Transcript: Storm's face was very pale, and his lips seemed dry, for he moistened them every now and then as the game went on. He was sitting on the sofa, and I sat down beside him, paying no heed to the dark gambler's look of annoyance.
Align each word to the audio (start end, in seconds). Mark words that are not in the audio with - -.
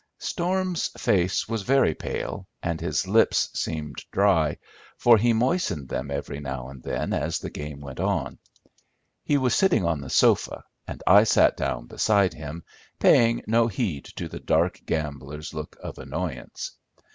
Storm's 0.17 0.87
face 0.99 1.47
was 1.47 1.61
very 1.61 1.93
pale, 1.93 2.47
and 2.63 2.81
his 2.81 3.05
lips 3.07 3.51
seemed 3.53 4.03
dry, 4.11 4.57
for 4.97 5.15
he 5.15 5.31
moistened 5.31 5.89
them 5.89 6.09
every 6.09 6.39
now 6.39 6.69
and 6.69 6.81
then 6.81 7.13
as 7.13 7.37
the 7.37 7.51
game 7.51 7.79
went 7.79 7.99
on. 7.99 8.39
He 9.23 9.37
was 9.37 9.53
sitting 9.53 9.85
on 9.85 10.01
the 10.01 10.09
sofa, 10.09 10.63
and 10.87 11.03
I 11.05 11.23
sat 11.23 11.55
down 11.55 11.85
beside 11.85 12.33
him, 12.33 12.63
paying 12.97 13.43
no 13.45 13.67
heed 13.67 14.05
to 14.15 14.27
the 14.27 14.39
dark 14.39 14.81
gambler's 14.87 15.53
look 15.53 15.77
of 15.83 15.99
annoyance. 15.99 16.71